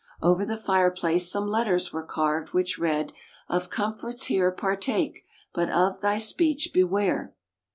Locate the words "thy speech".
6.01-6.71